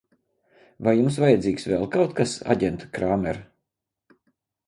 Vai 0.85 0.93
jums 0.99 1.19
vajadzīgs 1.23 1.67
vēl 1.73 1.85
kaut 1.97 2.17
kas, 2.21 2.35
aģent 2.55 2.85
Krāmer? 2.97 3.43